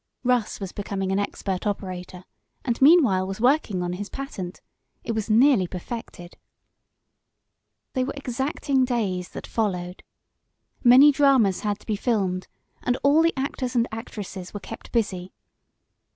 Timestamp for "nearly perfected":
5.29-6.37